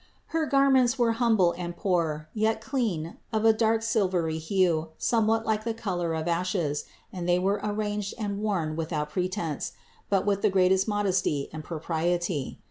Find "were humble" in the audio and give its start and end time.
0.97-1.51